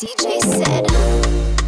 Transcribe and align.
DJ 0.00 0.40
said. 0.40 1.59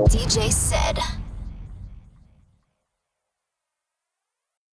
DJ 0.00 0.50
said. 0.50 1.21